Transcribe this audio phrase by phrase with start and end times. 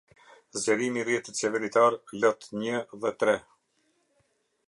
[0.61, 2.81] Zgjerimi i rrjetit qeveritar lot një
[3.17, 3.39] & tre